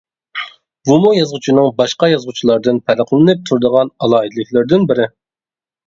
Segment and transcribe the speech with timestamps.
[0.89, 5.13] بۇمۇ يازغۇچىنىڭ باشقا يازغۇچىلاردىن پەرقلىنىپ، تۇرىدىغان ئالاھىدىلىكلىرىدىن بىرى.